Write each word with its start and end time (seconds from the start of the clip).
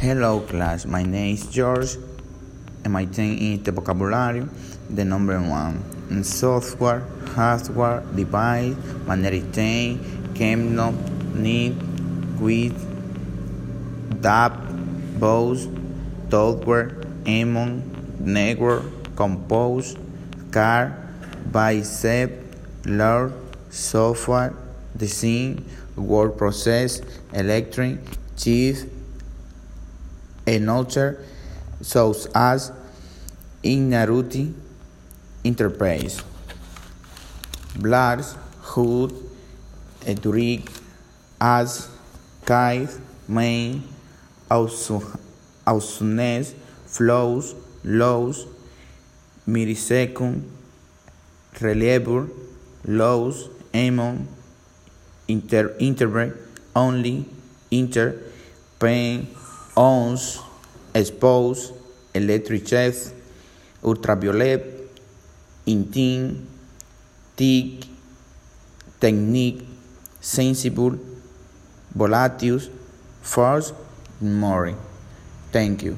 Hello 0.00 0.38
class, 0.38 0.86
my 0.86 1.02
name 1.02 1.34
is 1.34 1.48
George. 1.48 1.96
And 2.84 2.92
my 2.92 3.04
thing 3.04 3.36
is 3.36 3.64
the 3.64 3.72
vocabulary, 3.72 4.46
the 4.88 5.04
number 5.04 5.36
one. 5.40 5.82
In 6.08 6.22
software, 6.22 7.02
hardware, 7.34 8.04
device, 8.14 8.76
magnetic 9.08 9.52
chemno, 10.36 10.92
need, 11.34 11.74
quit, 12.38 12.74
DAP, 14.22 14.52
both, 15.18 15.66
software, 16.30 16.90
Emon, 17.24 17.82
network, 18.20 18.84
compose, 19.16 19.96
car, 20.52 20.96
bicep, 21.50 22.30
learn, 22.84 23.34
software, 23.70 24.54
design, 24.96 25.64
word 25.96 26.38
process, 26.38 27.02
electric, 27.32 27.98
chief, 28.36 28.84
another 30.48 31.24
such 31.80 32.26
as 32.34 32.72
Ignaruti 33.62 34.52
Enterprise, 35.44 36.22
Blars, 37.76 38.34
Hood, 38.60 39.12
Edurig, 40.00 40.68
As, 41.40 41.88
Kite, 42.44 42.90
Main, 43.28 43.84
Ausunes, 44.50 46.54
Flows, 46.86 47.54
Lows, 47.84 48.46
Millisecond, 49.46 50.42
Reliever, 51.60 52.28
Lows, 52.84 53.48
Amon, 53.74 54.26
Inter, 55.28 55.68
Interbreak, 55.78 56.36
Only, 56.74 57.24
Inter, 57.70 58.20
Pain, 58.80 59.28
ONS, 59.78 60.40
Expose, 60.92 61.72
Electric 62.12 62.66
Chef, 62.66 63.12
Ultraviolet, 63.84 64.90
Intin, 65.66 66.44
TIC, 67.36 67.86
Technique, 68.98 69.62
Sensible, 70.20 70.98
Volatius, 71.96 72.68
Force, 73.22 73.72
More. 74.20 74.74
Thank 75.52 75.84
you. 75.84 75.96